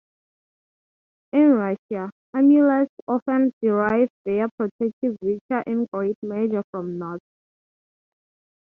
In 1.31 1.51
Russia, 1.51 2.09
amulets 2.33 2.91
often 3.07 3.53
derive 3.61 4.09
their 4.25 4.49
protective 4.57 5.15
virtue 5.21 5.63
in 5.67 5.85
great 5.93 6.17
measure 6.23 6.63
from 6.71 6.97
knots. 6.97 7.21